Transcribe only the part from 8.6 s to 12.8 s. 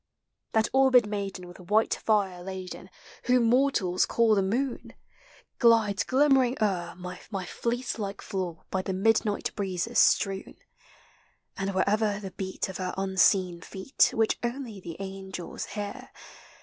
By the midnight breezes strewn; And wherever the beat of